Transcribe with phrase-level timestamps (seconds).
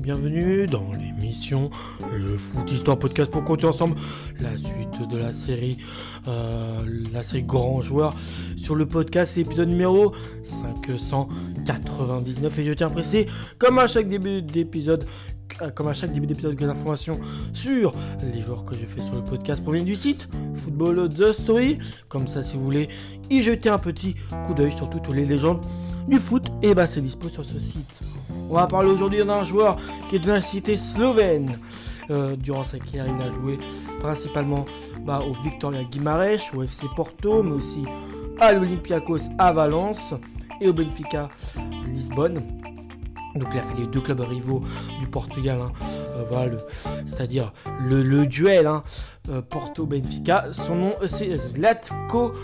[0.00, 1.70] bienvenue dans l'émission
[2.12, 3.96] Le Foot Histoire Podcast pour continuer ensemble
[4.40, 5.78] la suite de la série,
[6.26, 6.80] euh,
[7.12, 8.16] la série Grand Joueur
[8.56, 10.12] sur le podcast, épisode numéro
[10.44, 13.26] 599 et je tiens à préciser,
[13.58, 15.06] comme à chaque début d'épisode,
[15.62, 17.20] euh, comme à chaque début d'épisode, que l'information
[17.52, 17.94] sur
[18.32, 21.78] les joueurs que je fais sur le podcast proviennent du site Football The Story.
[22.08, 22.88] Comme ça, si vous voulez
[23.30, 24.14] y jeter un petit
[24.46, 25.60] coup d'œil sur toutes les légendes
[26.08, 28.00] du foot, et bah c'est dispo sur ce site.
[28.50, 31.58] On va parler aujourd'hui d'un joueur qui est de la cité slovène.
[32.10, 33.58] Euh, durant sa carrière, il a joué
[34.00, 34.66] principalement
[35.00, 37.84] bah, au Victoria Guimarães, au FC Porto, mais aussi
[38.38, 40.14] à l'Olympiakos à Valence
[40.60, 41.30] et au Benfica
[41.86, 42.42] Lisbonne.
[43.34, 44.60] Donc il a fait les deux clubs rivaux
[45.00, 45.72] du Portugal, hein.
[46.32, 46.58] euh,
[47.06, 48.84] c'est-à-dire le, duel hein,
[49.30, 50.52] euh, Porto-Benfica.
[50.52, 52.34] Son nom c'est Zlatko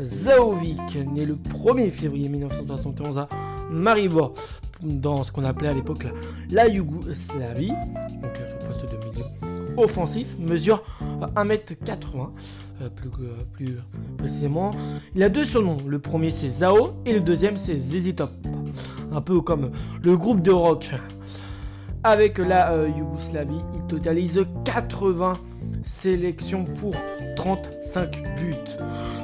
[0.00, 3.28] Zaovic, né le 1er février 1971 à
[3.70, 4.34] Maribor
[4.82, 6.06] dans ce qu'on appelait à l'époque
[6.50, 9.24] la, Yougoslavie, donc là, je poste de milieu
[9.76, 10.82] offensif, mesure
[11.36, 12.28] 1m80,
[12.82, 13.76] euh, plus, euh, plus
[14.18, 14.72] précisément.
[15.14, 18.30] Il a deux surnoms, le premier c'est Zao et le deuxième c'est Zezitop,
[19.12, 19.70] un peu comme
[20.02, 20.90] le groupe de rock.
[22.02, 25.34] Avec la euh, Yougoslavie, il totalise 80
[25.84, 26.94] sélections pour
[27.36, 28.54] 35 buts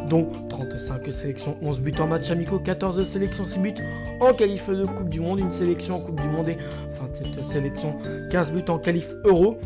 [0.08, 3.74] dont 35 sélections, 11 buts en match amicaux, 14 sélections, 6 buts
[4.20, 6.58] en qualif de Coupe du Monde, une sélection en Coupe du Monde et
[6.92, 7.96] enfin cette sélection
[8.30, 9.58] 15 buts en qualif euro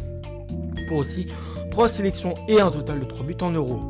[0.88, 1.28] pour aussi
[1.70, 3.80] 3 sélections et un total de 3 buts en euro.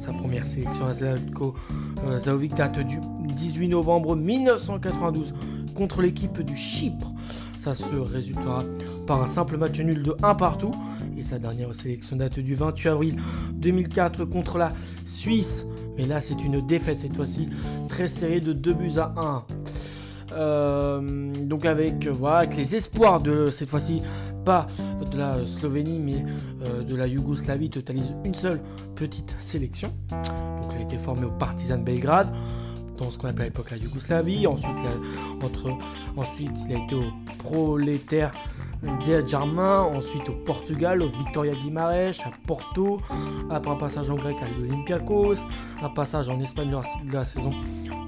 [0.00, 1.54] Sa première sélection à Zlatko
[2.06, 2.98] euh, Zaovic date du
[3.34, 5.34] 18 novembre 1992
[5.74, 7.12] contre l'équipe du Chypre.
[7.60, 8.64] Ça se résultera
[9.06, 10.70] par un simple match nul de 1 partout.
[11.18, 13.20] Et sa dernière sélection date du 28 avril
[13.52, 14.72] 2004 contre la
[15.06, 15.66] Suisse.
[15.96, 17.48] Mais là, c'est une défaite cette fois-ci,
[17.88, 19.44] très serrée de 2 buts à 1.
[20.32, 24.02] Euh, donc avec, voilà, avec les espoirs de cette fois-ci,
[24.44, 24.68] pas
[25.10, 26.24] de la Slovénie, mais
[26.66, 28.60] euh, de la Yougoslavie, totalise une seule
[28.94, 29.92] petite sélection.
[30.10, 32.32] Donc il a été formé au Partizan Belgrade
[33.08, 34.46] ce qu'on appelait à l'époque la Yougoslavie.
[34.46, 34.78] Ensuite,
[35.42, 35.70] entre,
[36.16, 37.04] ensuite, il a été au
[37.38, 38.32] Prolétaire
[39.26, 43.00] Germain, ensuite au Portugal, au Victoria Guimarães, à Porto,
[43.50, 45.36] après un passage en grec à l'Olympiakos,
[45.82, 47.52] un passage en Espagne de la saison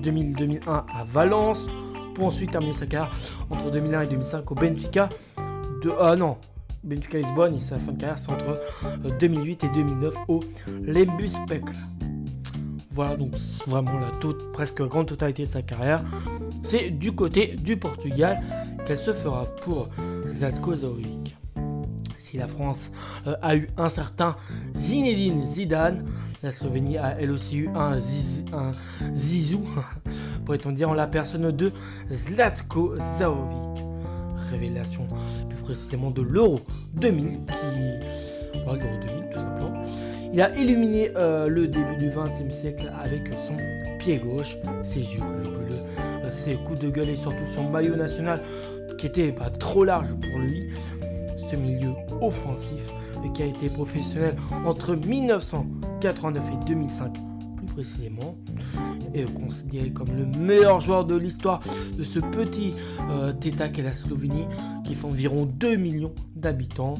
[0.02, 1.66] 2000-2001 à Valence,
[2.14, 3.14] pour ensuite terminer sa carrière
[3.50, 5.08] entre 2001 et 2005 au Benfica.
[5.82, 6.36] De, ah non,
[6.84, 8.60] Benfica Lisbonne et sa fin de carrière c'est entre
[9.18, 10.40] 2008 euh, et 2009 au
[10.84, 11.72] Lembus Spectre.
[12.94, 13.32] Voilà donc
[13.66, 16.04] vraiment la toute, presque grande totalité de sa carrière.
[16.62, 18.40] C'est du côté du Portugal
[18.86, 19.88] qu'elle se fera pour
[20.30, 21.36] Zlatko Zaovic.
[22.18, 22.92] Si la France
[23.26, 24.36] euh, a eu un certain
[24.78, 26.04] Zinedine Zidane,
[26.42, 27.98] la Slovénie a elle aussi eu un,
[29.14, 29.62] Zizou,
[30.44, 31.72] pourrait-on dire, en la personne de
[32.10, 33.84] Zlatko Zaovic.
[34.50, 35.06] Révélation
[35.48, 36.60] plus précisément de l'Euro
[36.94, 38.31] 2000 qui...
[38.54, 39.84] l'Euro 2000 tout simplement
[40.32, 43.54] il a illuminé euh, le début du XXe siècle avec son
[43.98, 45.76] pied gauche, ses yeux bleus,
[46.24, 48.42] euh, ses coups de gueule et surtout son maillot national
[48.96, 50.70] qui était pas trop large pour lui.
[51.50, 51.90] Ce milieu
[52.22, 52.80] offensif
[53.34, 57.12] qui a été professionnel entre 1989 et 2005
[57.56, 58.36] plus précisément
[59.14, 61.60] est considéré comme le meilleur joueur de l'histoire
[61.96, 62.72] de ce petit
[63.10, 64.46] euh, État qu'est la Slovénie
[64.84, 66.94] qui fait environ 2 millions d'habitants.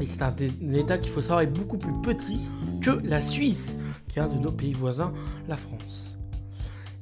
[0.00, 0.34] Et c'est un,
[0.74, 2.40] État qu'il faut savoir est beaucoup plus petit
[2.80, 3.76] que la Suisse,
[4.08, 5.12] qui est un de nos pays voisins,
[5.48, 6.16] la France.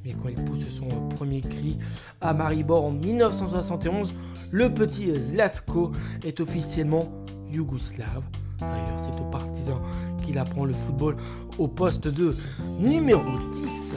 [0.05, 1.79] Mais quand il pousse son premier cri
[2.21, 4.15] à Maribor en 1971,
[4.51, 5.93] le petit Zlatko
[6.25, 7.11] est officiellement
[7.51, 8.23] yougoslave.
[8.61, 9.83] D'ailleurs, c'est au partisan
[10.23, 11.17] qu'il apprend le football
[11.59, 12.35] au poste de
[12.79, 13.95] numéro 10.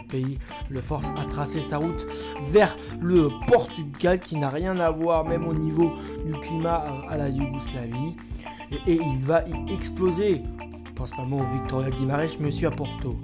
[0.00, 0.38] Pays
[0.70, 2.06] le force à tracer sa route
[2.46, 5.92] vers le Portugal qui n'a rien à voir même au niveau
[6.24, 8.16] du climat à la Yougoslavie.
[8.86, 10.42] Et, il va y exploser,
[10.94, 13.16] principalement au Victoria Guimarães, aussi à Porto,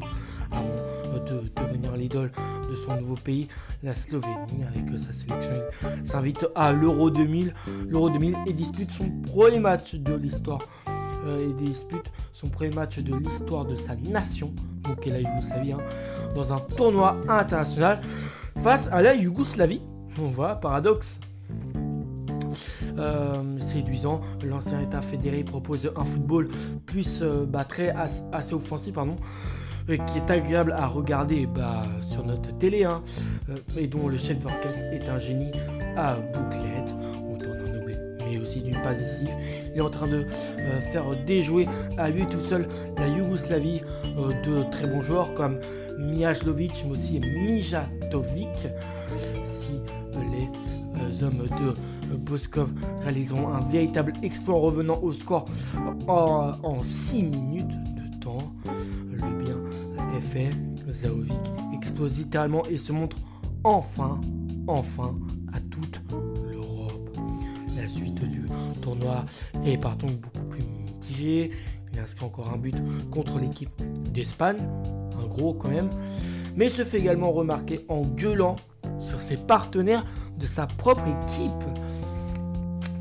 [0.52, 2.30] avant de devenir l'idole
[2.70, 3.48] de son nouveau pays,
[3.82, 5.62] la Slovénie, avec sa sélection.
[6.04, 7.54] S'invite à l'Euro 2000,
[7.88, 10.60] l'Euro 2000 et dispute son premier match de l'histoire
[11.26, 14.52] euh, et dispute son premier match de l'histoire de sa nation,
[15.06, 15.78] la Yougoslavie, hein,
[16.34, 18.00] dans un tournoi international
[18.62, 19.82] face à la Yougoslavie.
[20.20, 21.20] On voit, paradoxe.
[22.98, 26.48] Euh, séduisant, l'ancien État fédéré propose un football
[26.86, 27.94] plus euh, bah, très
[28.32, 29.14] assez offensif, pardon,
[29.86, 33.02] qui est agréable à regarder bah, sur notre télé, hein,
[33.76, 35.52] et dont le chef d'orchestre est un génie
[35.96, 36.94] à bouclette,
[37.32, 37.96] autant d'un doublé,
[38.26, 39.22] mais aussi d'une passe.
[39.78, 40.26] Est en train de
[40.92, 41.66] faire déjouer
[41.96, 43.80] à lui tout seul la Yougoslavie
[44.16, 45.58] de très bons joueurs comme
[45.98, 48.68] Mijalovic, mais aussi Mijatovic.
[49.60, 49.80] Si
[50.32, 51.44] les hommes
[52.10, 52.70] de Boskov
[53.02, 55.46] réaliseront un véritable exploit en revenant au score
[56.06, 58.52] en 6 minutes de temps,
[59.10, 59.56] le bien
[60.16, 60.50] est fait.
[60.90, 61.34] Zaovic
[61.74, 63.18] explose littéralement et se montre
[63.62, 64.18] enfin,
[64.66, 65.14] enfin
[68.88, 69.24] tournoi
[69.66, 71.50] est beaucoup plus mitigée.
[71.92, 72.74] Il inscrit encore un but
[73.10, 73.70] contre l'équipe
[74.12, 74.58] d'Espagne,
[75.18, 75.90] un gros quand même,
[76.56, 78.56] mais se fait également remarquer en gueulant
[79.00, 80.04] sur ses partenaires
[80.38, 81.52] de sa propre équipe.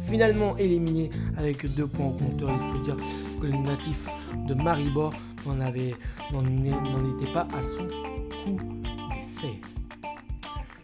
[0.07, 2.95] Finalement éliminé avec deux points en compteur, il faut dire
[3.41, 4.07] que le natif
[4.47, 5.13] de Maribor
[5.45, 7.87] n'en était pas à son
[8.43, 8.59] coup
[9.09, 9.59] d'essai.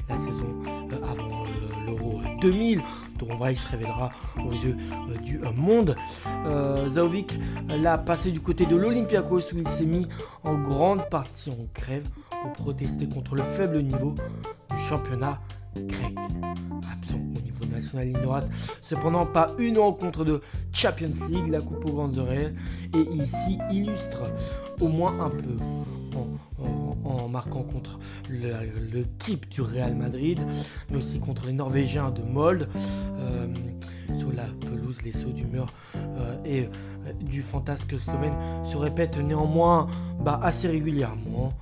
[0.09, 0.61] La saison
[0.91, 1.45] euh, avant
[1.85, 2.81] l'Euro 2000,
[3.25, 4.77] dont il se révélera aux yeux
[5.09, 5.95] euh, du monde.
[6.45, 10.07] Euh, Zaovic l'a passé du côté de l'Olympiakos où il s'est mis
[10.43, 14.15] en grande partie en grève pour protester contre le faible niveau
[14.69, 15.39] du championnat
[15.75, 16.15] grec.
[16.91, 18.41] Absent au niveau national, il n'aura
[18.81, 20.41] cependant pas une rencontre de
[20.71, 22.53] Champions League, la Coupe aux grandes oreilles,
[22.95, 24.23] et il s'y illustre
[24.79, 25.57] au moins un peu
[27.30, 28.00] marquant contre
[28.30, 30.39] l'équipe du Real Madrid,
[30.89, 32.68] mais aussi contre les Norvégiens de Molde.
[33.19, 33.48] Euh,
[34.18, 38.33] sur la pelouse, les sauts d'humeur euh, et euh, du fantasque slovène
[38.63, 39.88] se répètent néanmoins
[40.19, 41.54] bah, assez régulièrement,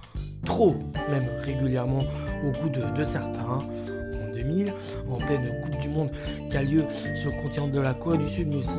[0.45, 0.75] trop
[1.09, 2.03] même régulièrement
[2.43, 3.59] au goût de, certains.
[3.59, 4.73] En 2000,
[5.09, 6.11] en pleine Coupe du Monde
[6.49, 6.83] qui a lieu
[7.15, 8.69] sur le continent de la Corée du Sud, mais aussi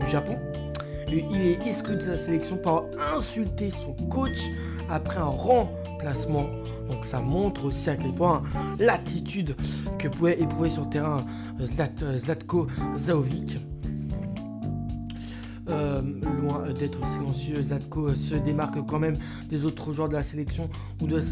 [0.00, 0.36] du Japon.
[1.10, 2.84] Il est exclu de sa sélection par
[3.16, 4.38] insulter son coach
[4.90, 5.24] après un
[6.88, 8.42] Donc ça montre aussi à quel point
[8.78, 9.54] l'attitude
[9.98, 11.24] que pouvait éprouver sur terrain
[11.60, 12.66] Zlatko
[12.96, 13.58] Zaovic.
[15.68, 16.00] Euh,
[16.40, 19.16] loin d'être silencieux, Zlatko se démarque quand même
[19.50, 20.70] des autres joueurs de la sélection
[21.02, 21.22] ou de,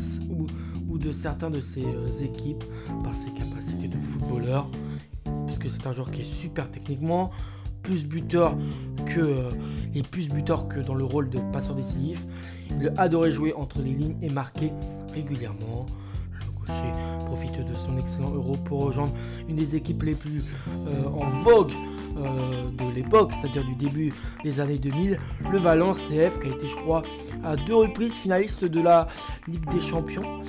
[0.90, 2.64] ou, de certains de ses euh, équipes
[3.02, 4.68] par ses capacités de footballeur,
[5.46, 7.30] puisque c'est un joueur qui est super techniquement,
[7.86, 8.56] plus buteur
[9.06, 12.26] que euh, plus buteur que dans le rôle de passeur décisif.
[12.68, 14.72] Il adorait jouer entre les lignes et marquer
[15.14, 15.86] régulièrement.
[16.40, 16.92] Le gaucher
[17.24, 19.12] profite de son excellent euro pour rejoindre
[19.48, 20.44] une des équipes les plus
[20.86, 21.72] euh, en vogue
[22.18, 24.12] euh, de l'époque, c'est-à-dire du début
[24.42, 25.18] des années 2000,
[25.50, 27.02] le Valence CF qui a été je crois
[27.44, 29.06] à deux reprises finaliste de la
[29.48, 30.40] Ligue des Champions.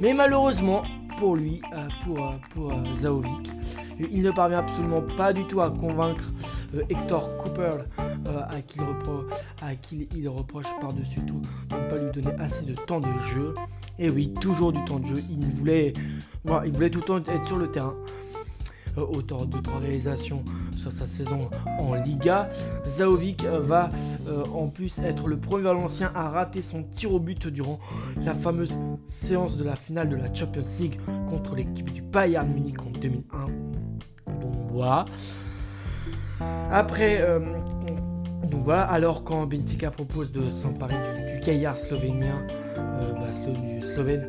[0.00, 0.82] Mais malheureusement,
[1.18, 3.50] pour lui, euh, pour, pour euh, Zaovic.
[3.98, 6.24] Il ne parvient absolument pas du tout à convaincre
[6.88, 7.72] Hector Cooper,
[8.48, 12.64] à, qui il à qui il reproche par-dessus tout de ne pas lui donner assez
[12.64, 13.54] de temps de jeu.
[13.98, 15.22] Et oui, toujours du temps de jeu.
[15.30, 15.92] Il voulait,
[16.44, 17.94] voilà, il voulait tout le temps être sur le terrain.
[18.98, 20.44] Euh, auteur de trois réalisations
[20.76, 21.48] sur sa saison
[21.78, 22.50] en Liga.
[22.86, 23.88] Zaovic euh, va
[24.28, 27.78] euh, en plus être le premier Valencien à rater son tir au but durant
[28.22, 28.72] la fameuse
[29.08, 33.71] séance de la finale de la Champions League contre l'équipe du Bayern Munich en 2001.
[36.70, 37.24] Après,
[38.50, 40.94] donc voilà, alors quand Benfica propose de s'emparer
[41.26, 42.46] du, du, gaillard slovénien,
[42.76, 44.26] bah, du slovène,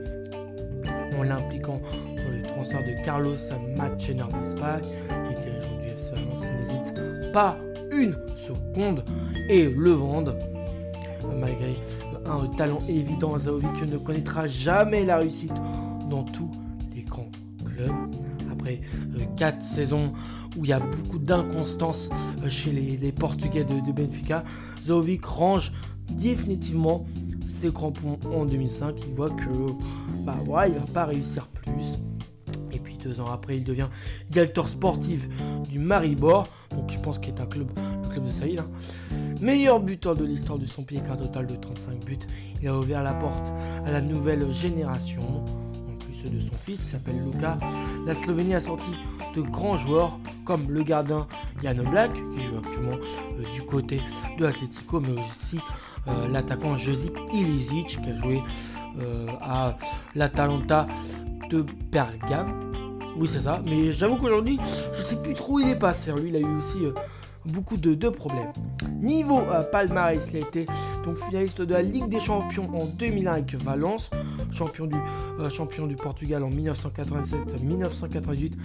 [1.17, 1.81] en l'impliquant
[2.81, 3.35] de Carlos
[3.77, 4.83] Machena en Espagne,
[5.29, 7.57] les dirigeants du FC Valence n'hésitent pas
[7.91, 9.03] une seconde
[9.49, 10.37] et le vendent.
[11.39, 11.75] Malgré
[12.25, 15.53] un talent évident, Zaovic ne connaîtra jamais la réussite
[16.09, 16.49] dans tous
[16.95, 17.29] les grands
[17.65, 17.91] clubs.
[18.51, 18.81] Après
[19.37, 20.13] 4 euh, saisons
[20.57, 22.09] où il y a beaucoup d'inconstance
[22.43, 24.43] euh, chez les, Portugais de, Benfica,
[24.85, 25.71] Zaovic range
[26.09, 27.05] définitivement
[27.47, 28.95] ses crampons en 2005.
[29.07, 29.49] Il voit que
[30.25, 31.99] bah ouais, il va pas réussir plus.
[33.03, 33.89] Deux ans après, il devient
[34.29, 35.27] directeur sportif
[35.69, 37.69] du Maribor, donc je pense qu'il est un club,
[38.09, 38.59] club de Saïd.
[38.59, 38.69] Hein.
[39.41, 42.19] Meilleur buteur de l'histoire de son pays avec un total de 35 buts.
[42.61, 43.51] Il a ouvert la porte
[43.85, 45.43] à la nouvelle génération,
[46.29, 47.57] de son fils qui s'appelle Luka.
[48.05, 48.91] La Slovénie a sorti
[49.35, 51.27] de grands joueurs comme le gardien
[51.61, 54.01] Jan Black, qui joue actuellement euh, du côté
[54.37, 55.59] de l'Atletico, mais aussi
[56.07, 58.41] euh, l'attaquant Josip Ilizic, qui a joué
[59.01, 59.77] euh, à
[60.15, 60.87] l'Atalanta
[61.49, 62.71] de Bergame.
[63.17, 63.61] Oui, c'est ça.
[63.65, 64.59] Mais j'avoue qu'aujourd'hui,
[64.93, 66.11] je sais plus trop où il est passé.
[66.11, 66.79] Lui, il a eu aussi
[67.45, 68.51] beaucoup de, problèmes.
[69.01, 70.65] Niveau euh, palmarès, il a été
[71.03, 74.09] donc finaliste de la Ligue des Champions en 2001 avec Valence,
[74.51, 74.95] champion du,
[75.39, 78.57] euh, champion Portugal en 1987, 1998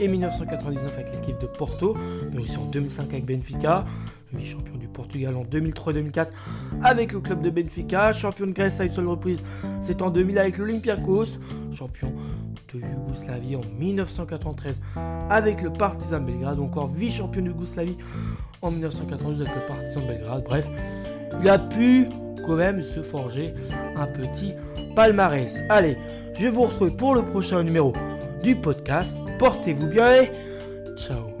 [0.00, 1.96] et 1999 avec l'équipe de Porto,
[2.32, 3.84] mais aussi en 2005 avec Benfica,
[4.32, 6.26] vice-champion du Portugal en 2003-2004
[6.82, 9.42] avec le club de Benfica, champion de Grèce à une seule reprise,
[9.82, 11.38] c'est en 2000 avec l'Olympiakos,
[11.72, 12.12] champion
[12.78, 14.74] de Yougoslavie en 1993
[15.30, 17.96] avec le Partizan Belgrade, encore vice-champion de Yougoslavie
[18.62, 20.44] en 1992 avec le Partizan Belgrade.
[20.44, 20.68] Bref,
[21.40, 22.08] il a pu
[22.46, 23.54] quand même se forger
[23.96, 24.52] un petit
[24.94, 25.54] palmarès.
[25.68, 25.96] Allez,
[26.38, 27.92] je vous retrouve pour le prochain numéro
[28.42, 29.16] du podcast.
[29.38, 30.30] Portez-vous bien et
[30.96, 31.33] ciao